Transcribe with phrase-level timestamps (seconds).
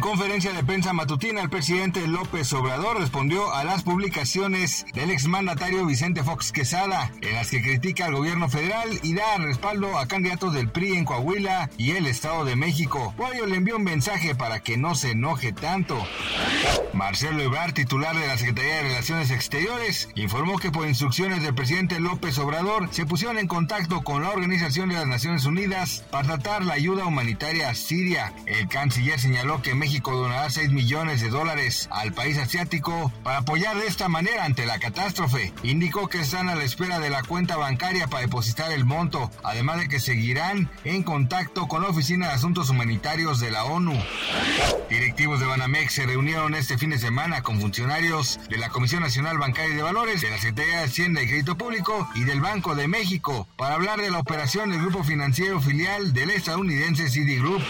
[0.00, 5.84] En conferencia de prensa matutina, el presidente López Obrador respondió a las publicaciones del exmandatario
[5.84, 10.54] Vicente Fox Quesada, en las que critica al gobierno federal y da respaldo a candidatos
[10.54, 13.12] del PRI en Coahuila y el Estado de México.
[13.18, 16.02] Por le envió un mensaje para que no se enoje tanto.
[16.94, 22.00] Marcelo Ebrard, titular de la Secretaría de Relaciones Exteriores, informó que por instrucciones del presidente
[22.00, 26.64] López Obrador se pusieron en contacto con la Organización de las Naciones Unidas para tratar
[26.64, 28.32] la ayuda humanitaria a Siria.
[28.46, 33.76] El canciller señaló que México donará 6 millones de dólares al país asiático para apoyar
[33.76, 35.52] de esta manera ante la catástrofe.
[35.62, 39.80] Indicó que están a la espera de la cuenta bancaria para depositar el monto, además
[39.80, 43.98] de que seguirán en contacto con la Oficina de Asuntos Humanitarios de la ONU.
[44.88, 49.38] Directivos de Banamex se reunieron este fin de semana con funcionarios de la Comisión Nacional
[49.38, 52.74] Bancaria y de Valores, de la Secretaría de Hacienda y Crédito Público y del Banco
[52.74, 57.62] de México para hablar de la operación del grupo financiero filial del estadounidense Citigroup.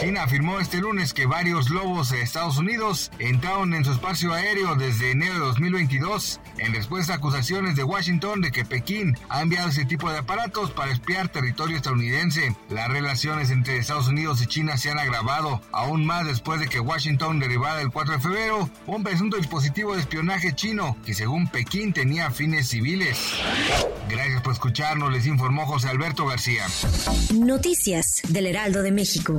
[0.00, 4.34] China afirmó este lunes que varios varios lobos de Estados Unidos entraron en su espacio
[4.34, 9.40] aéreo desde enero de 2022 en respuesta a acusaciones de Washington de que Pekín ha
[9.40, 12.54] enviado ese tipo de aparatos para espiar territorio estadounidense.
[12.68, 16.78] Las relaciones entre Estados Unidos y China se han agravado aún más después de que
[16.78, 21.94] Washington derivara el 4 de febrero un presunto dispositivo de espionaje chino que según Pekín
[21.94, 23.18] tenía fines civiles.
[24.10, 26.66] Gracias por escucharnos, les informó José Alberto García.
[27.32, 29.38] Noticias del Heraldo de México.